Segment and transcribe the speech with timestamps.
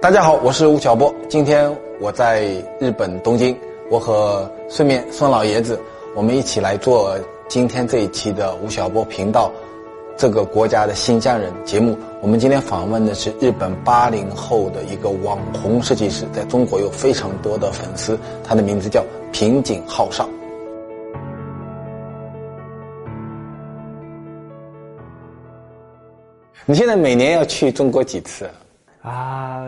[0.00, 1.14] 大家好，我是吴晓波。
[1.28, 2.44] 今天我在
[2.80, 3.54] 日本东京，
[3.90, 5.78] 我和顺便孙老爷子，
[6.16, 7.14] 我们一起来做
[7.48, 9.52] 今天这一期的吴晓波频道
[10.16, 11.98] 这个国家的新疆人节目。
[12.22, 20.26] 我们今天访问的是日本八零后的一个网红设计师，在中国有非常多的粉丝，他的名字叫平井浩尚。
[26.64, 28.48] 你现在每年要去中国几次？
[29.01, 29.67] あ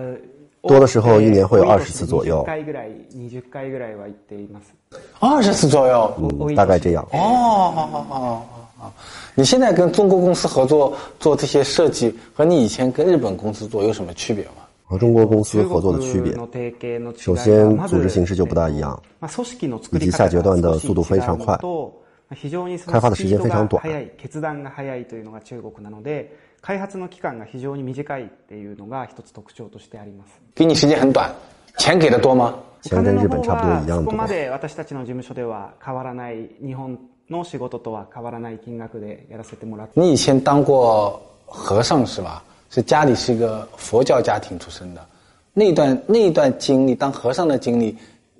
[0.64, 4.74] 多的时候一年会有20次左右20回ぐらい20回ぐらいは行っています。
[5.20, 6.14] 二十次左右。
[6.18, 7.07] 嗯，大概这样。
[7.11, 8.46] 哦，好好好好
[8.78, 8.93] 好。
[9.36, 14.66] 你现在跟中国公司合作做这些设计，和你以前跟日本公司做有什么区别吗？
[14.84, 22.00] 和中国公司合作的区别，中国の提携の違いは首先まず组织形式就不大一样，まあ組織の作以り方及下阶段的が速度非常快少し違うのとまあ
[22.35, 30.41] 非常にそのスピードが速い決断が速いというのが中国なので開発の期間が非常に短いっていうのが一つ特徴としてあります。
[30.55, 31.31] 给你时间很短，
[31.79, 32.55] 钱给的多吗？
[32.83, 34.27] 钱跟日本差不多一样多そこま。
[34.27, 42.42] で私たちの事務所では変わらない日本の仕事とは変わらない金額でやらせてもらって你以前当过和尚是吧？
[42.70, 45.06] 是家里是一个佛教家庭出身的，
[45.53, 47.97] 那一段那一段经历，当和尚的经历，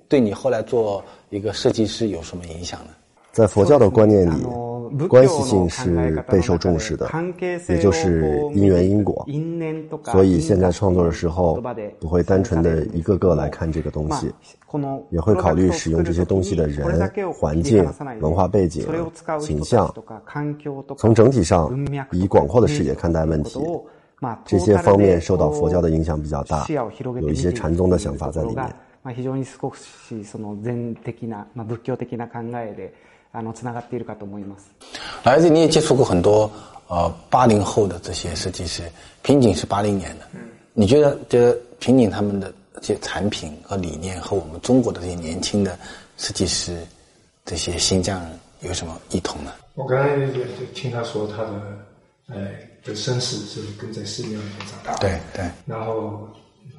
[0.09, 2.87] 对你后来做一个设计师有什么影响呢？
[3.32, 9.22] 在佛教的观念里あの仏，关教の系性是考え方の备受中で重视的関係，性也就是因缘因果。
[9.26, 14.32] 因縁とか所以现在创作的时候言葉で不会单纯的一个个来看这个东西まあ
[14.66, 28.74] この也会考虑使用这些东西的人これだけを环境切り離さないで文化背景それを使う人たち形象とか環境とか从整体上文脈とか以广阔的视野看待问题ということをまあ这些方面受到佛教的影响比较大視野を広げて有一些禅宗的想法在里面
[33.32, 34.70] 見ていくというところがまあ非常に少しその禅的な、まあ、仏教的な考えであのつながっているかと思います。
[35.22, 36.50] 来自你也接触过很多
[36.88, 38.82] 呃八零后的这些设计师，
[39.22, 40.26] 瓶颈是八零年的，
[40.72, 45.78] 你觉得觉得瓶颈他们的这些产品和理念和我们中国的这些年轻的
[46.16, 46.86] 设计师
[47.44, 48.30] 这些新疆人
[48.60, 49.52] 有什么异同呢？
[49.74, 51.50] 我刚才也就听他说他的
[52.28, 52.36] 呃
[52.82, 56.26] 的身世是跟在寺庙里面长大的，对对，然后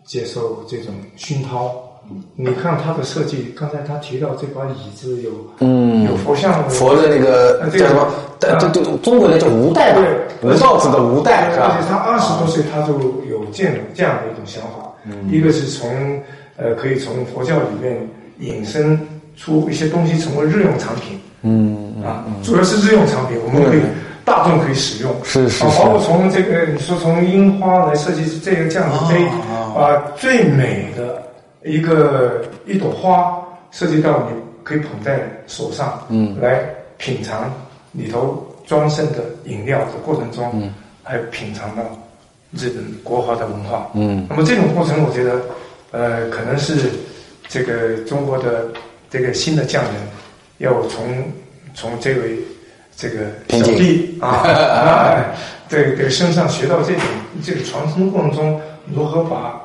[0.06, 1.88] 接受这种熏陶。
[2.37, 6.05] 你看他的设计，刚才他提到这把椅子有嗯。
[6.05, 8.07] 有佛像佛的那个呃这叫什么？
[8.41, 10.03] 对对对，中国人叫吴带吧，
[10.41, 11.77] 对，吴道子的吴带是吧？
[11.77, 11.89] 而且？
[11.89, 12.93] 他二十多岁他就
[13.29, 15.13] 有这样这样的一种想法，嗯。
[15.31, 15.89] 一个是从
[16.57, 17.97] 呃可以从佛教里面
[18.41, 18.99] 引申
[19.37, 23.81] 出一些东西成为日用产品，嗯啊，主要是日用产品，我们可以
[24.25, 25.65] 大众可以使用，啊，是是是。
[25.65, 29.25] 包括从这个你说从樱花来设计这个这样的杯，
[29.75, 31.23] 啊，最美的
[31.65, 36.63] 一个一朵花涉及到你可以捧在手上，嗯，来
[36.99, 37.53] 品尝
[37.93, 41.83] 里头装盛的饮料的过程中，嗯，还品尝到
[42.53, 45.41] 日本国华的文化，嗯，那么这种过程，我觉得，
[45.91, 46.91] 呃，可能是
[47.49, 48.67] 这个中国的
[49.11, 49.95] 这个新的匠人
[50.59, 51.03] 要从
[51.75, 52.39] 从这位
[52.97, 55.25] 这个小弟啊啊，
[55.69, 57.03] 这个身上学到这种
[57.43, 58.61] 这个传承过程中，
[58.95, 59.61] 如何把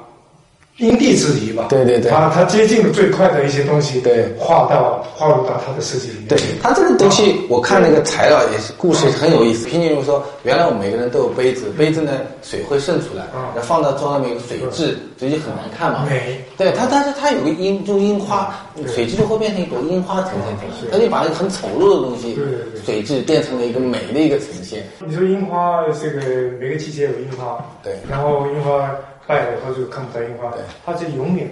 [0.79, 2.09] 因地制宜吧，对对对。
[2.09, 4.33] 把它接近的最快的一些东西，对。
[4.39, 9.67] 画到画入到他的设计里面，对他这个东西，我看那个材料也是故事很有意思。
[9.67, 16.05] 平静如说，原来我们每个人都有杯子，杯子呢水会渗出来，然后放到桌上面有水渍，水就很难看嘛。
[16.09, 18.55] 美对它，但是它有个樱，就樱花，
[18.87, 22.37] 水质就会变成一朵樱花呈现出来，它就把那个很丑陋的东西
[22.85, 24.83] 水质变成了一个美的一个呈现。
[25.05, 26.21] 你说樱花，这个
[26.59, 27.93] 每个季节有樱花，对。
[28.09, 28.89] 然后樱花
[29.29, 31.47] 败了以后就看不到樱花对，它是永远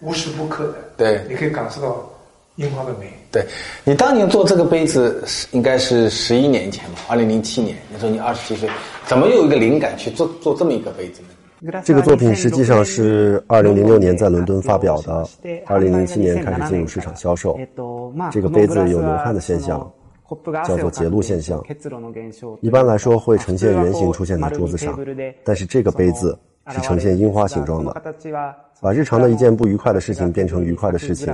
[0.00, 1.22] 无时不刻的，对。
[1.26, 2.06] 你可以感受到
[2.56, 3.10] 樱花的美。
[3.32, 3.42] 对。
[3.84, 8.68] 你当年做这个杯子是应该是十一年前吧，二零零七年，那时候你二十七岁，
[9.06, 11.80] 怎么有一个灵感去做做这么一个杯子呢？
[11.82, 15.26] 这个作品实际上是2006年在伦敦发表的
[15.66, 17.58] 2007年开始进入市场销售。
[18.30, 19.90] 这个杯子有流汗的现象
[20.64, 21.64] 叫做结露现象。
[22.60, 24.96] 一般来说会呈现圆形出现在桌子上，
[25.42, 26.38] 但是这个杯子
[26.69, 27.93] 是呈现樱花形状的。
[28.81, 31.33] 把日常的一件不愉快的事情变成愉快的事情，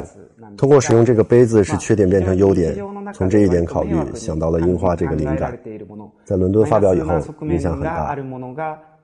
[0.55, 2.75] 通过使用这个杯子使缺点变成优点，
[3.13, 5.57] 从这一点考虑，想到了樱花这个灵感。
[6.25, 8.15] 在伦敦发表以后，影响很大。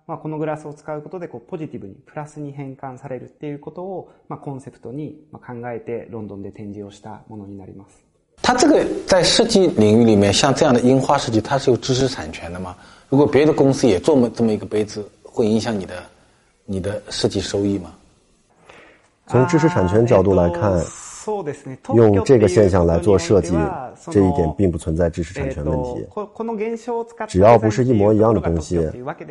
[0.07, 8.03] まあ、このグラスを使うことでこうポジティブにプラスに変換されるっていうことを、まあ、コンセプトにまあ考えてロンドンで展示をしたものになります。
[8.43, 12.75] 它这个在设计领域里面，像这样的樱花设计，它是有知识产权的吗？
[13.09, 15.95] 如果别的公司也做么这么一个杯子，会影响你的
[16.70, 17.92] 你的设计收益吗？
[19.26, 20.80] 从知识产权角度来看，
[21.96, 23.56] 用这个现象来做设计，
[24.08, 26.06] 这一点并不存在知识产权问题。
[27.26, 28.78] 只要不是一模一样的东西，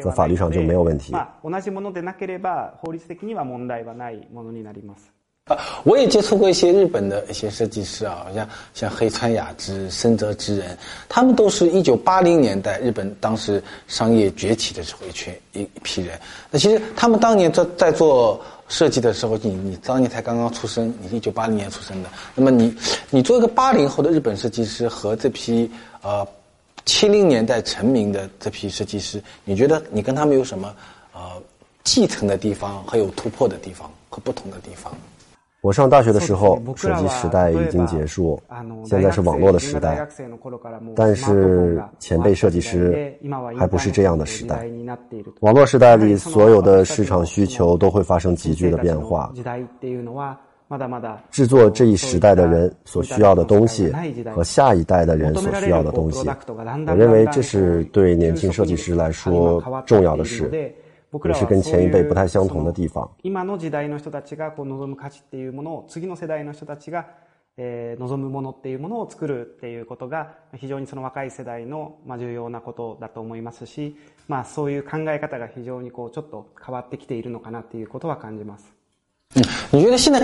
[0.01, 1.15] 在法律上就没有问题。
[5.50, 10.78] 啊，我也接触过一些日本的一些设计师啊，像像黑川雅之、深泽直人，
[11.10, 16.18] 他们都是一九八零年代日本当时商业崛起的时候一群一一批人。
[16.51, 22.72] 那其实他们当年在在做设计的时候，你你当年才刚刚出生，你一九八零年出生的，那么你
[23.10, 25.69] 你做一个八零后的日本设计师和这批
[26.04, 26.25] 呃
[26.86, 30.72] 七零年代成名的这批设计师，你觉得你跟他们有什么
[31.12, 31.22] 呃
[31.84, 34.95] 继承的地方，和有突破的地方和不同的地方？
[35.61, 38.39] 我上大学的时候，手机时代已经结束，
[38.85, 40.07] 现在是网络的时代。
[40.95, 43.13] 但是前辈设计师
[43.57, 44.65] 还不是这样的时代。
[45.41, 49.33] 网络时代里，所有的市场需求都会发生急剧的变化。
[51.31, 53.91] 制作这一时代的人所需要的东西
[54.33, 56.29] 和下一代的人所需要的东西，
[56.88, 60.73] 我认为这是对年轻设计师来说重要的事。
[61.11, 63.09] 也是跟前一辈不太相同的地方。
[63.23, 67.07] 今の時代の人たちがこう望む価値っていうものを次の世代の人たちが、
[67.57, 73.97] えー、望むものっていうものを作るっていうことが非常にその若い世代のまあ重要なことだと思いますし、
[74.27, 78.65] まあそういう考え方が非常にこうちょっと変わってきているのかなっていうことは感じます。
[79.35, 80.21] 嗯，你觉得现在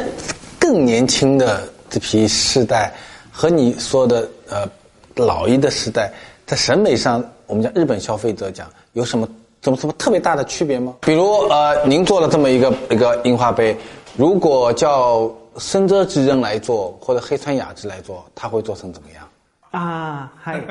[0.60, 2.94] 更年轻的这批世代
[3.32, 4.70] 和你说的呃
[5.16, 6.14] 老一的时代，
[6.46, 9.28] 在审美上，我们讲日本消费者讲有什么？
[9.66, 10.94] 什么什么特别大的区别吗？
[11.02, 13.76] 比如呃，您做了这么一个一个樱花杯，
[14.16, 15.28] 如果叫
[15.58, 19.28] 深泽直人来做，或者黑川雅之来做，他会做成怎么样？
[19.72, 20.62] 啊，嗨，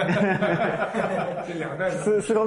[2.05, 2.47] 是是个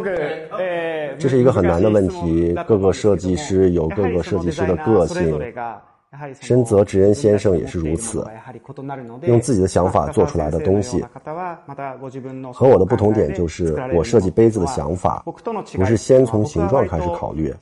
[1.19, 5.38] 这是一个很难的问题，各个设计师有各个设计师的个性。
[6.39, 8.25] 深泽直人先生也是如此，
[9.23, 11.03] 用自己的想法做出来的东西。
[12.53, 15.23] 和我的不同点就是，我设计杯子的想法
[15.75, 17.53] 不是先从形状开始考虑，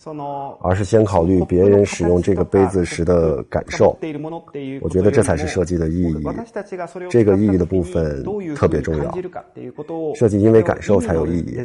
[0.62, 3.98] 而是先考虑别人使用这个杯子时的感受。
[4.82, 6.26] 我觉得这才是设计的意义，
[7.10, 8.24] 这个意义的部分
[8.56, 9.14] 特别重要。
[10.16, 11.58] 设计因为感受才有意义。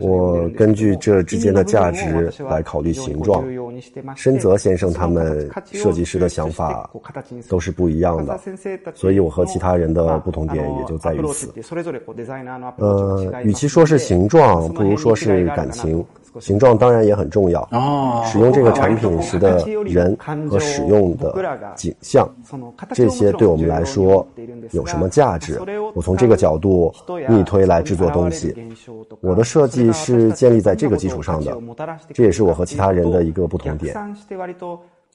[0.00, 3.44] 我根据这之间的价值来考虑形状。
[4.14, 5.48] 深泽先生他们。
[5.72, 6.88] 设计师的想法
[7.48, 8.38] 都是不一样的，
[8.94, 11.52] 所以我和其他人的不同点也就在于此。
[12.76, 16.04] 呃，与其说是形状，不如说是感情。
[16.38, 17.66] 形状当然也很重要。
[18.30, 20.14] 使用这个产品时的人
[20.50, 21.34] 和使用的
[21.74, 22.28] 景象，
[22.92, 24.26] 这些对我们来说
[24.72, 25.58] 有什么价值？
[25.94, 26.92] 我从这个角度
[27.26, 28.54] 逆推来制作东西。
[29.22, 31.56] 我的设计是建立在这个基础上的，
[32.12, 33.96] 这也是我和其他人的一个不同点。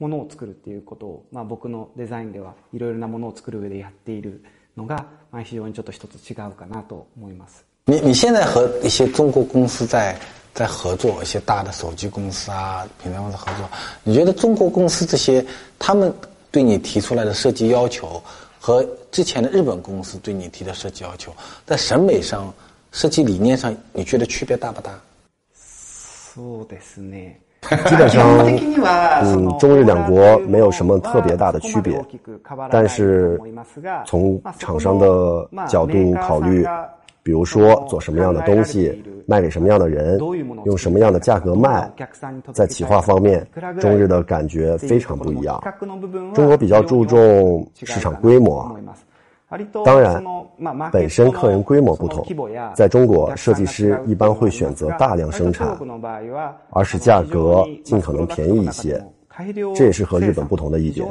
[0.02, 4.44] ものを作るっていうことを、まあ、僕のデザインではいろいろなものを作る上でやっている
[4.76, 7.64] のが、まあ、非常にちょっと一つ違うかなと思います。
[7.86, 10.20] 你你现在和一些中国公司在
[10.56, 13.70] 在合作，一些大的手机公司啊、品牌公司合作，
[14.04, 15.46] 你觉得中国公司这些
[15.78, 16.12] 他们
[16.50, 18.20] 对你提出来的设计要求
[18.60, 21.32] 和之前的日本公司对你提的设计要求，
[21.66, 22.52] 在审美上、
[22.92, 25.00] 设计理念上，你觉得区别大不大？
[25.54, 27.40] そうですね。
[27.88, 28.26] 基本上，
[29.24, 32.04] 嗯，中日两国没有什么特别大的区别，
[32.70, 33.40] 但是
[34.06, 36.66] 从厂商的角度考虑，
[37.24, 40.20] 比如说做什么样的东西，卖给什么样的人，
[40.66, 41.90] 用什么样的价格卖，
[42.52, 43.46] 在企划方面，
[43.80, 45.62] 中日的感觉非常不一样。
[46.34, 48.76] 中国比较注重市场规模。
[49.85, 50.21] 当然，
[50.91, 52.27] 本身客人规模不同，
[52.75, 55.79] 在中国，设计师一般会选择大量生产，
[56.71, 59.01] 而使价格尽可能便宜一些。
[59.75, 61.07] 这也是和日本不同的一点。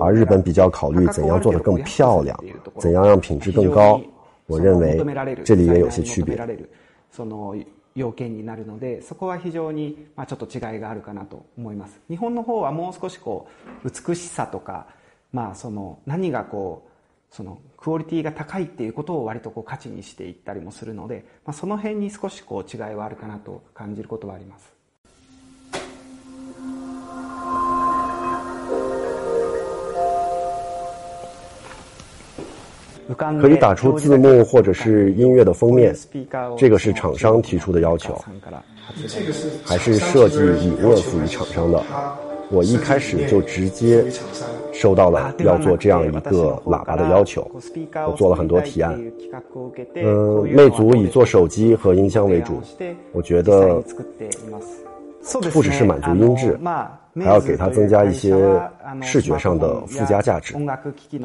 [0.00, 2.38] 而日本比较考虑怎样做得更漂亮，
[2.78, 4.00] 怎样让品质更高。
[4.46, 5.02] 我认为
[5.44, 6.36] 这里也有些区别。
[7.94, 12.00] 要件になるので、そこは非常にまあちょっと違いがあるかなと思います。
[12.08, 13.46] 日本の方はもう少しこ
[13.84, 14.88] う美しさとか、
[15.30, 16.87] まあその何がこう
[17.31, 24.73] そのクオリティが高いっていうことを割とこう価値にしていったりもするので、まあ、その辺に少しこう違いはあるかなと感じることはあります。
[33.17, 35.95] 可以打出字幕或者是音乐的封面，
[36.55, 38.13] 这个是厂商提出的要求，
[39.65, 42.28] 还是设计理念赋予厂商的？
[42.50, 44.04] 我一开始就直接
[44.72, 47.50] 收到了要做这样一个喇叭的要求，
[48.06, 49.00] 我做了很多提案。
[49.94, 52.60] 嗯，魅族以做手机和音箱为主，
[53.12, 53.82] 我觉得
[55.52, 56.58] 不只是满足音质，
[57.14, 58.36] 还要给它增加一些
[59.00, 60.54] 视觉上的附加价值，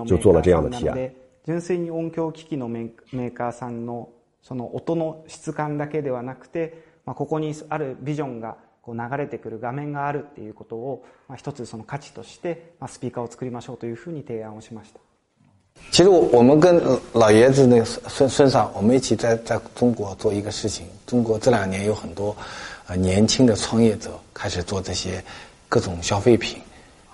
[0.05, 0.97] 就做了这样的提案。
[1.45, 4.09] 純粋に音響機器のメーカーさんの
[4.41, 14.99] その音の質感だけではなくて、まあ、ここにあるビジョンが こう流れてくる画面があるっていうことを、まあ、一つその価値として、まあ、スピーカーを作りましょうというふうに提案をしました。
[15.91, 16.81] 其实我们跟
[17.13, 20.85] 老爷子那个孙孙上，我们一起在在中国做一个事情。
[21.05, 22.35] 中国这两年有很多
[22.87, 25.23] 呃年轻的创业者开始做这些
[25.69, 26.59] 各种消费品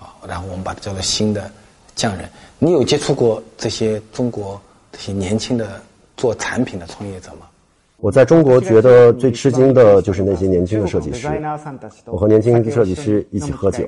[0.00, 1.50] 啊，然后我们把它叫做新的
[1.94, 2.28] 匠人。
[2.58, 4.60] 你有接触过这些中国
[4.90, 5.80] 这些年轻的
[6.16, 7.46] 做产品的创业者吗？
[8.01, 11.27] 我在中国觉得最吃惊的就是那些年轻的设计师。
[12.07, 13.87] 我和年轻设计师一起喝酒，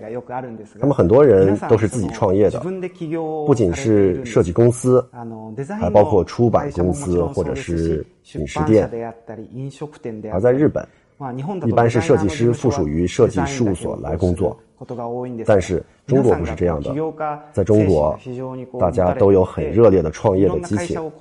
[0.80, 2.60] 他们很多人都是自己创业的，
[3.48, 5.04] 不仅是设计公司，
[5.80, 8.06] 还包括出版公司或者是
[8.36, 8.88] 饮食店。
[10.32, 10.88] 而在日本，
[11.66, 14.58] 一般是设计师附属于设计事务所来工作。
[15.46, 16.94] 但是中国不是这样的，
[17.54, 18.20] 在中国，
[18.78, 21.12] 大家都有很热烈的创业的激情，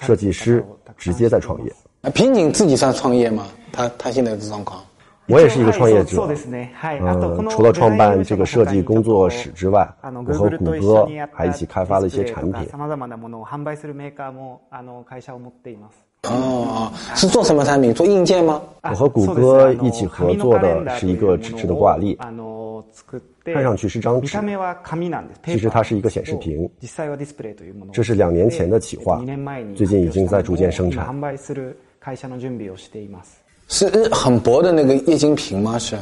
[0.00, 0.62] 设计师
[0.98, 1.72] 直接在创业。
[2.12, 3.46] 平井自己算创业吗？
[3.72, 4.82] 他他现在的状况？
[5.28, 6.28] 我也是一个创业者。
[7.00, 12.68] 嗯，除了创办这个设计工作室之外，我和谷歌还一起开发了一些产品。
[16.28, 17.92] 哦，是做什么产品？
[17.92, 18.62] 做硬件吗？
[18.82, 22.16] 我和谷歌一起合作的是一个纸质的挂历，
[23.44, 24.38] 看上去是张纸，
[25.44, 26.68] 其实它是一个显示屏。
[27.92, 29.20] 这是两年前的企划，
[29.74, 31.04] 最近已经在逐渐生产。
[33.68, 35.76] 是很薄的那个液晶屏吗？
[35.76, 35.96] 是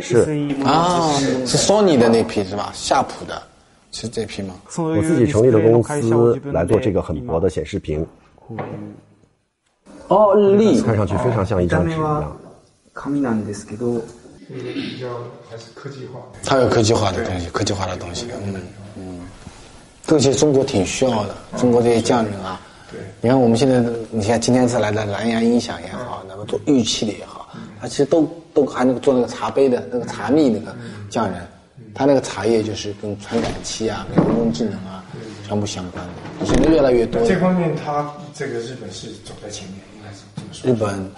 [0.00, 0.24] 是
[0.64, 1.12] 啊，
[1.44, 2.70] 是索尼的那批是吧？
[2.72, 3.42] 夏普的，
[3.92, 4.54] 是这批吗？
[4.96, 8.06] 我自己成立的公司来做这个很薄的显示屏。
[10.07, 12.37] 哦，日历看上去非常像一张纸一样。
[12.93, 13.99] 紙なんですけど，
[14.47, 15.07] 比较
[15.49, 16.19] 还是科技化。
[16.45, 18.27] 它有科技化的东西，科技化的东西。
[18.45, 18.61] 嗯
[18.95, 19.19] 嗯，
[20.05, 21.35] 这些中国挺需要的。
[21.57, 22.61] 中国这些匠人啊，
[22.91, 27.49] 对，你看我们现在，你看今天是来的蓝牙音响也好，那么做玉器的也好，
[27.81, 30.75] 他其实都都还那个做那个茶杯的那个茶蜜那个
[31.09, 31.41] 匠人，
[31.95, 35.03] 他那个茶叶就是跟传感器啊、跟人工智能啊
[35.47, 36.45] 全部相关的。
[36.45, 37.19] 现在越来越多。
[37.23, 39.79] 这方面，他这个日本是走在前面。
[40.62, 41.10] 日本，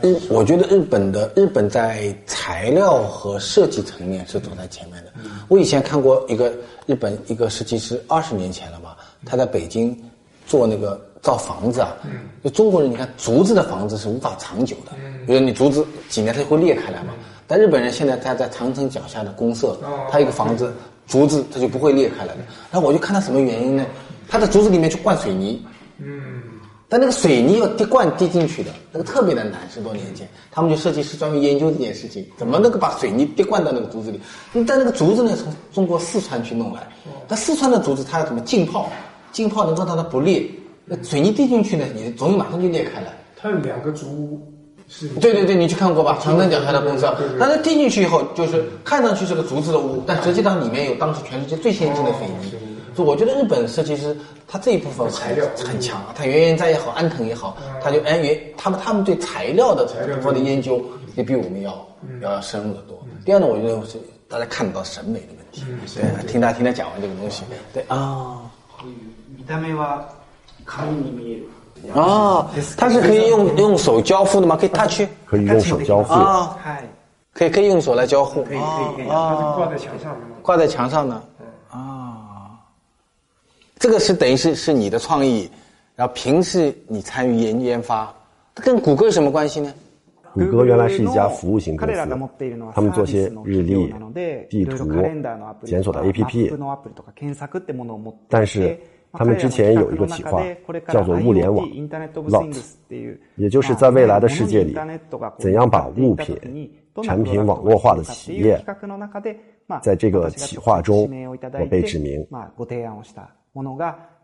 [0.00, 5.12] 日，我觉得日本的日本在材料和设计层面是走在前面的。
[5.48, 6.52] 我以前看过一个
[6.86, 9.96] 日本一个设计师，二十年前了吧，他在北京
[10.46, 11.96] 做那个造房子啊。
[12.42, 14.92] 就中国人，你看竹子的房子是无法长久的，
[15.26, 17.14] 比如你竹子几年它就会裂开来嘛。
[17.46, 19.76] 但日本人现在他在长城脚下的公社，
[20.10, 20.72] 他一个房子
[21.06, 22.40] 竹子它就不会裂开来的。
[22.70, 23.84] 然后我就看他什么原因呢？
[24.28, 25.62] 他在竹子里面去灌水泥。
[25.98, 26.42] 嗯。
[26.94, 29.68] 但那个水泥要滴灌滴进去的，那个特别的难。
[29.68, 34.20] 十多年前，他们就设计师专门研究这件事情，怎么能够把水泥滴灌到那个竹子里？
[34.64, 36.86] 但那个竹子呢，从中国四川去弄来，
[37.26, 38.88] 但四川的竹子它要怎么浸泡？
[39.32, 40.48] 浸泡能够让它不裂。
[40.84, 43.08] 那水泥滴进去呢，你的竹子马上就裂开了。
[43.36, 44.52] 它有两个竹屋，
[44.88, 45.08] 是。
[45.20, 46.16] 对对对，你去看过吧？
[46.22, 52.52] 长城脚下的公司，但是滴进去以后，就是看上去是个竹子的屋，但实际上里面有当时全世界最先进的水泥。
[52.96, 59.84] 就我觉得日本设计师他这一部分材料很强，他原研哉也好，安藤也好，他就哎原他们他们对材料的
[60.16, 60.82] 部分的研究
[61.16, 61.86] 也比我们要
[62.22, 62.98] 要深入的多。
[63.24, 63.98] 第二呢，我觉得是
[64.28, 65.64] 大家看到审美的问题。
[65.94, 68.40] 对，听他听他讲完这个东西，对啊。
[71.94, 74.56] 啊，它是可以用用手交互的吗？
[74.56, 75.02] 可以 touch？
[75.26, 76.56] 可以用手交互啊，
[77.32, 78.42] 可以可以用手来交互。
[78.44, 80.36] 可以可以可以，它是，挂在墙上的吗？
[80.42, 81.22] 挂在墙上的。
[83.84, 85.46] 这个是等于是是你的创意，
[85.94, 88.10] 然后平时你参与研研发，
[88.54, 89.74] 跟谷歌有什么关系呢？
[90.32, 91.94] 谷歌原来是一家服务型公司，
[92.72, 93.92] 他们做些日历、
[94.48, 94.90] 地图、
[95.64, 96.58] 检索的 APP，
[98.26, 98.74] 但是
[99.12, 100.42] 他们之前有一个企划
[100.88, 102.56] 叫做物联网 （LOT），
[103.36, 104.74] 也就是在未来的世界里，
[105.38, 106.34] 怎样把物品、
[107.02, 108.58] 产品网络化的企业，
[109.82, 111.06] 在这个企划中，
[111.60, 112.26] 我被指名。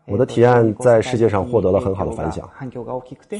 [0.05, 2.49] 我的提案在世界上获得了很好的反响，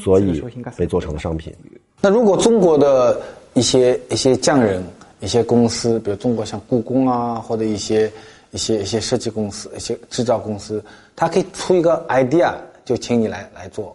[0.02, 0.42] 所以
[0.76, 1.54] 被做成了商品。
[2.00, 3.20] 那如果中国的
[3.52, 4.82] 一些一些匠人、
[5.20, 8.10] 一些公司，比如中国像故宫啊，或者一些
[8.52, 10.82] 一些一些设计公司、一些制造公司，
[11.14, 13.94] 他可以出一个 idea，就请你来来做，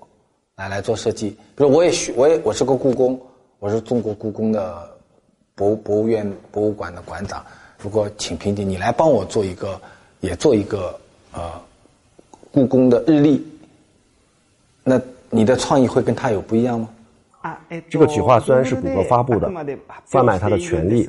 [0.56, 1.30] 来来做设计。
[1.56, 3.20] 比如我也学，我也我是个故宫，
[3.60, 4.88] 我是中国故宫的
[5.56, 7.44] 博博物院博物馆的馆长。
[7.82, 9.82] 如果请平底，你来帮我做一个，
[10.20, 10.96] 也做一个
[11.34, 11.52] 呃。
[12.58, 13.46] 故宫的日历，
[14.84, 15.00] 那
[15.30, 16.90] 你的创意会跟他有不一样吗？
[17.88, 19.48] 这个企划虽然是谷歌发布的，
[20.06, 21.08] 贩卖它的权利、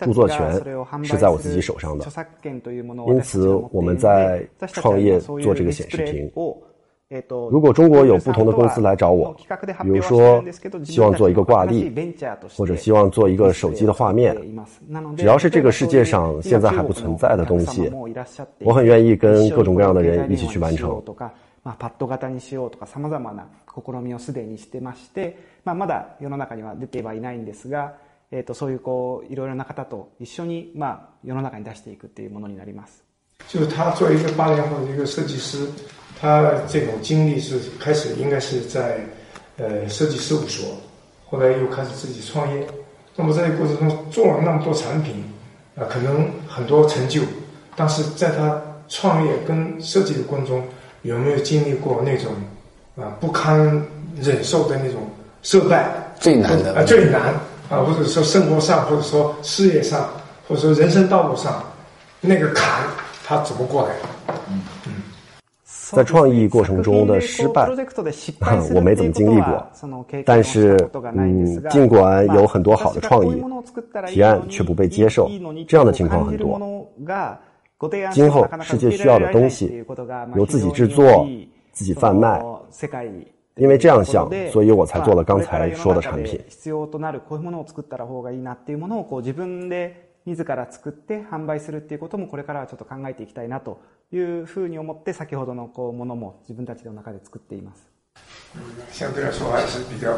[0.00, 0.62] 著作权
[1.02, 2.06] 是在我自己手上的。
[3.08, 6.30] 因此，我们在创业做这个显示屏。
[7.49, 9.35] 如果中国有不同的公司来找我，
[9.83, 10.41] 比如说
[10.85, 11.93] 希望做一个挂历，
[12.55, 14.35] 或者希望做一个手机的画面，
[15.17, 17.91] 只要是这个世界上现在还不存在的东西，
[18.59, 21.03] 我很愿意跟各种各样的人一起去完成。
[21.63, 27.93] まあ、パッド型にしようとか様々な試みをすでにしてまして、まあ、まだ世の中には出てはいないんですが、
[28.31, 33.03] えー、とそういうこういろいろな方と一緒に、まあ、世の中に出していくっていうものになります。
[33.47, 35.67] 就是他作为一个八零后的一个设计师，
[36.20, 38.98] 他这种经历是开始应该是在
[39.58, 40.68] 呃设计事务所，
[41.28, 42.66] 后来又开始自己创业。
[43.14, 45.14] 那么在这个过程中做了那么多产品，
[45.74, 47.22] 啊、呃，可能很多成就，
[47.74, 50.62] 但是在他创业跟设计的过程中，
[51.02, 52.32] 有没有经历过那种
[52.96, 53.58] 啊不堪
[54.20, 55.00] 忍受的那种
[55.42, 55.90] 失败？
[56.20, 57.22] 最难的啊，最难
[57.68, 60.08] 啊，或者说生活上，或者说事业上，
[60.48, 61.62] 或者说人生道路上，
[62.20, 62.84] 那个坎
[63.24, 63.94] 他怎么过来？
[65.94, 67.68] 在创意过程中的失败，
[68.74, 69.66] 我没怎么经历过。
[70.26, 70.76] 但是，
[71.14, 73.40] 嗯，尽管有很多好的创意
[74.06, 75.28] 提案，却不被接受，
[75.68, 76.58] 这样的情况很多。
[78.10, 79.84] 今后世界需要的东西
[80.34, 81.26] 由自己制作、
[81.72, 82.42] 自己贩卖，
[83.56, 86.40] 因为这样想，所以我才做了刚才说的产品。
[90.26, 93.80] 自ら作って販売するっていうこともこれからはちょっと考えていきたいなと
[94.12, 97.88] いうふうに思って先ほどのこうものも自分たちの中で作っています。
[98.90, 100.10] 相对来说还是比较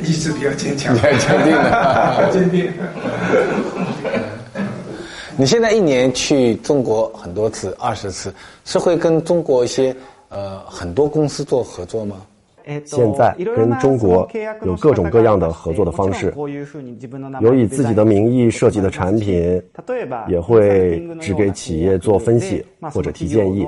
[0.00, 2.72] 意志比较坚强，坚定的，坚定。
[5.36, 8.32] 你现在一年去中国很多次，二十次，
[8.64, 9.94] 是会跟中国一些
[10.28, 12.24] 呃很多公司做合作吗？
[12.83, 14.29] 现在跟中国
[14.63, 16.33] 有各种各样的合作的方式，
[17.39, 19.63] 有以自己的名义设计的产品，
[20.27, 23.65] 也会只给企业做分析或者提建议。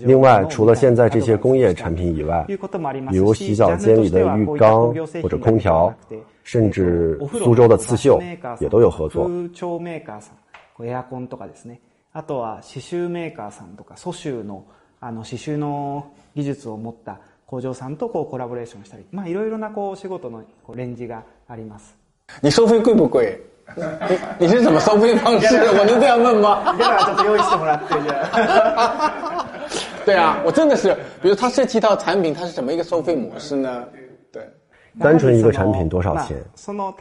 [0.00, 2.44] 另外，除了现在这些工业产品以外，
[3.08, 4.92] 比如洗脚间里的浴缸
[5.22, 5.94] 或者空调，
[6.42, 8.20] 甚至苏州的刺绣
[8.58, 9.30] 也都有合作。
[10.80, 11.80] エアコンとかですね。
[12.12, 14.64] あとは刺繍メーカーさんとか、蘇州の
[14.98, 21.96] あの刺繍の技術を持った 工場さんとこうコラボレーションしたり、まあいろいろなこう仕事のこうレンジがあります。
[22.40, 23.38] 你收费贵不贵？
[23.76, 25.54] 你 你是怎么收费方式？
[25.56, 26.74] 我能这样问吗？
[26.76, 28.14] 这样ちょっと用意してもらってじゃ。
[30.04, 33.84] 对啊，我真的是，比如他设计一套产品，它是怎么一个收费模式呢？
[35.00, 36.36] 单纯一个产品多少钱？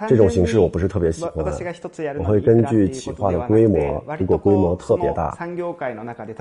[0.07, 1.33] 这种形式我不是特别喜欢。
[2.19, 5.35] 我会根据企划的规模，如果规模特别大，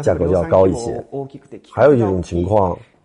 [0.00, 1.04] 价格就要高一些。
[1.72, 2.93] 还有一种情况是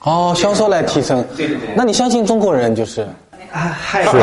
[0.00, 1.24] 哦，销售来提升。
[1.74, 3.02] 那你相信中国人就是？
[3.52, 4.04] 啊，嗨。
[4.04, 4.12] 那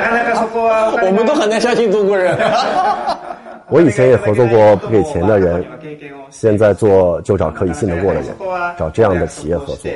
[0.00, 2.36] 那那个そこは 我们都很难相信中国人。
[3.68, 5.64] 我以前也合作过不给钱的人，
[6.30, 8.36] 现在做就找可以信得过的人，
[8.78, 9.90] 找这样的企业合作。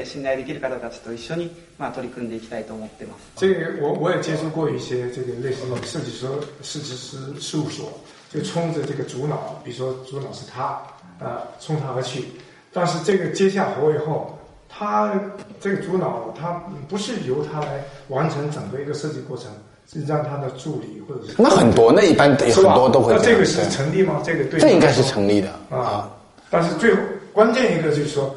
[3.36, 6.26] 这个我我也接触过一些这个类似设计师
[6.62, 7.92] 设计师事务所，
[8.32, 10.80] 就冲着这个主脑，比如说主脑是他，
[11.18, 12.24] 啊，冲他而去。
[12.73, 14.37] 但是这个接下活以后，
[14.69, 15.13] 他
[15.59, 19.47] 这个主脑他不是由他来完成整个一个设计过程。
[19.91, 23.13] 是让他的助理或者是那很多，那一般很多都会。
[23.13, 24.21] 那这个是成立吗？
[24.23, 24.57] 这个对。
[24.57, 26.09] 这应该是成立的啊，
[26.49, 27.01] 但是最后
[27.33, 28.33] 关键一个就是说。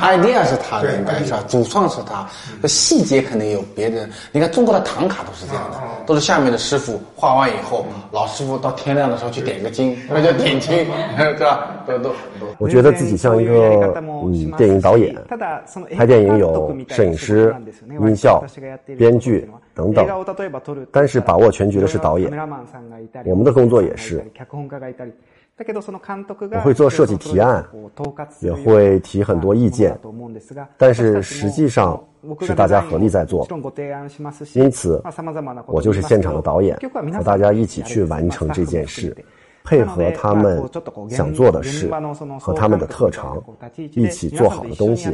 [0.00, 0.90] Idea 是他的，
[1.24, 1.44] 是吧？
[1.48, 2.26] 主创是他，
[2.68, 4.08] 细节可能有别人。
[4.30, 11.70] 你看中国的唐卡都是这样的，都是下面的师傅画完以后，老师傅到天亮的时候去点个睛，那叫点睛， 对吧？
[11.86, 12.14] 都都
[12.58, 15.14] 我觉得自己像一个嗯电影导演，
[15.96, 17.54] 拍电影有摄影师、
[18.00, 18.42] 音效、
[18.96, 20.06] 编剧等等，
[20.92, 22.30] 但是把握全局的是导演。
[23.24, 24.24] 我们的工作也是。
[25.56, 27.64] 我会做设计提案，
[28.40, 29.96] 也会提很多意见，
[30.76, 32.02] 但是实际上
[32.40, 33.46] 是大家合力在做。
[34.54, 35.00] 因此，
[35.66, 36.76] 我就是现场的导演，
[37.12, 39.16] 和大家一起去完成这件事。
[39.63, 40.67] 配合他们
[41.09, 41.87] 想做的事
[42.39, 43.39] 和他们的特长，
[43.93, 45.09] 一起做好的东西，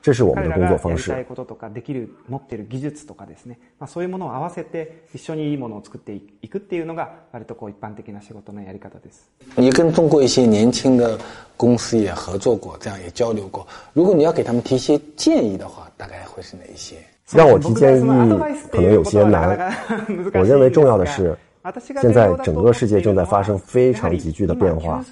[0.00, 1.12] 这是我们的工作方式。
[3.86, 9.28] そういうものを合わせて一緒にいいものを作っていくっていうのが割とこう一般的な仕事のやり方です。
[9.56, 11.18] 你跟中国一些年轻的
[11.58, 13.66] 公司也合作过，这样也交流过。
[13.92, 16.96] 如果你要给他们提一些建议的话，大概会是哪一些？
[17.32, 18.00] 让我提建议
[18.70, 19.74] 可能有些难。
[20.32, 21.36] 我认为重要的是。
[21.79, 25.03] 现在整个世界正在发生非常急剧的变化，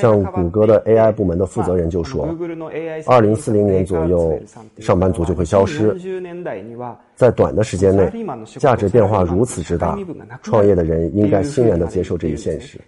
[0.00, 2.28] 像谷歌的 AI 部门的负责人就说，
[3.06, 4.38] 二零四零年左右，
[4.78, 5.96] 上班族就会消失。
[7.14, 8.10] 在短的时间内，
[8.58, 9.98] 价值变化如此之大，
[10.42, 12.78] 创业的人应该欣然地接受这一现实，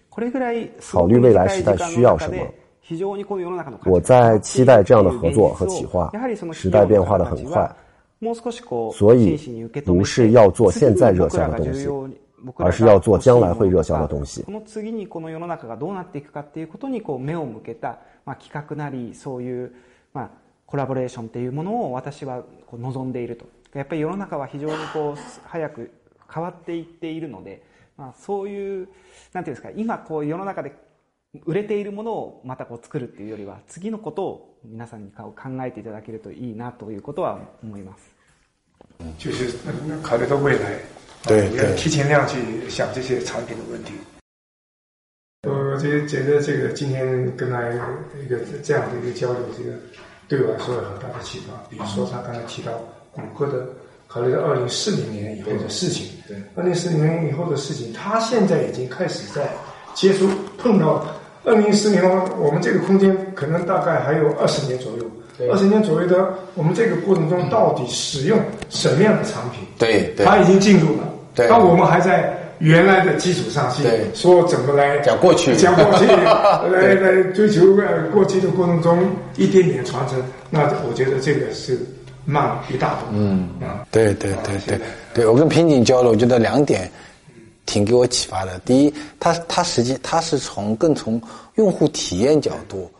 [0.90, 2.36] 考虑未来时代需要什么。
[3.86, 6.10] 我在期待这样的合作和企划。
[6.52, 7.70] 时代变化的很快，
[8.92, 9.38] 所以
[9.84, 11.88] 不是要做现在热销的东西。
[12.56, 14.42] 而是要做将来会热销的东西。
[14.42, 19.74] この次にこの世の中がどうなっていくかっていうことにこう目を向けた、まあ、企画なりそういう、
[20.12, 20.30] まあ、
[20.66, 23.46] コラボレーションっていうものを私はこう望んでいると。
[23.74, 25.92] やっぱり世の中は非常にこう早く
[26.32, 27.62] 変わっていっているので、
[27.96, 28.88] まあ、そういう
[29.32, 30.74] なんていうんですか今こう世の中で
[31.44, 35.32] 売れているものをまたこう作るっていうよりは次のことを皆さんに考
[35.64, 38.14] えていただけるといいなということは思います。
[41.24, 43.92] 对，要提前量去想这些产品的问题。
[45.48, 47.62] 我觉觉得这个今天跟他
[48.22, 49.76] 一个这样的一个交流，这个
[50.28, 51.54] 对我来说有很大的启发。
[51.68, 52.72] 比如说他刚才提到
[53.12, 53.66] 谷歌的
[54.06, 59.48] 考虑到二零四零年以后的事情，对，二零四零年以后的事情，他现在已经开始在
[59.94, 60.28] 接触
[60.58, 61.06] 碰到
[61.44, 65.10] 二零四零年，我们这个空间可能大概还有二十年左右。
[65.50, 69.66] 二十年左右的，我们这个过程中到底使用什么样的产品？
[69.78, 71.09] 对，他已经进入了。
[71.40, 73.82] 对，但我们还在原来的基础上去
[74.14, 76.04] 说怎么来讲过去，讲过去，
[76.70, 78.98] 来来追求呃过去的过程中
[79.36, 80.22] 一点点传承。
[80.50, 81.78] 那我觉得这个是
[82.24, 83.06] 慢一大步。
[83.12, 84.80] 嗯啊，对对对对
[85.14, 86.90] 对，我跟平井交流，我觉得两点
[87.64, 88.58] 挺给我启发的。
[88.64, 91.20] 第一，他他实际他是从更从
[91.54, 92.90] 用户体验角度。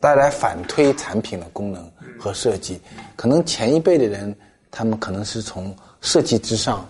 [0.00, 1.84] 带来反推产品的功能
[2.20, 2.80] 和设计，
[3.16, 4.32] 可能前一辈的人，
[4.70, 6.88] 他们可能是从设计之上、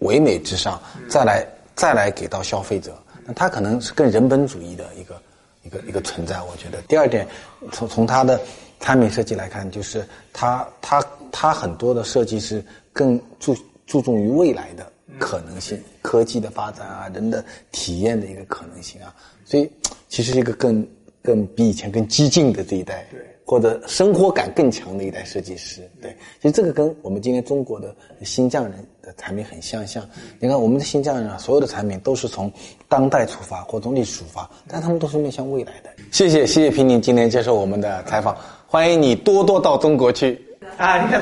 [0.00, 5.22] 唯美之上，再来再来给到消费者，那他可能是更人本主义的一个
[5.64, 6.40] 一个一个存在。
[6.42, 7.26] 我觉得第二点，
[7.72, 8.40] 从从他的
[8.80, 13.56] 产品设计来看，就是他他他很多的设计是更注
[13.86, 19.70] 注重于未来的可能性、科技的发展啊，人的体验的一个可能性啊，所以
[20.08, 20.86] 其实是一个更。
[21.20, 30.06] 更比以前更激进的这一代，对，或者生活感更强的一代设计师，对，其实这个跟我们今天中国的新匠人的产品很相像。
[30.38, 32.52] 你看我们的新疆人啊，所有的产品都是从
[32.88, 35.88] 当代出发或从历史出发，但他们都是面向未来的。
[36.10, 40.38] 谢谢，谢谢平宁今天接受我们的采访，欢迎你多多到中国去。
[40.76, 41.20] 啊，你看，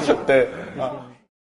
[0.00, 1.11] 谢谢，谢谢， 对啊。